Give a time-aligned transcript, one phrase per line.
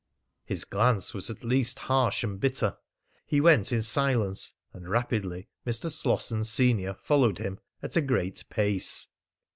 [0.43, 2.75] His glance was at least harsh and bitter.
[3.23, 5.47] He went in silence, and rapidly.
[5.63, 5.91] Mr.
[5.91, 9.09] Slosson, senior, followed him at a great pace.